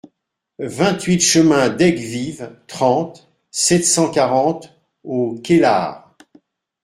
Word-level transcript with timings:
vingt-huit 0.73 1.19
chemin 1.21 1.69
d'Aigues-Vives, 1.69 2.55
trente, 2.65 3.31
sept 3.51 3.85
cent 3.85 4.09
quarante 4.09 4.75
au 5.03 5.39
Cailar 5.43 6.15